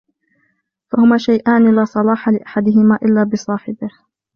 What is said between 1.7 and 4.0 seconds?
لَا صَلَاحَ لِأَحَدِهِمَا إلَّا بِصَاحِبِهِ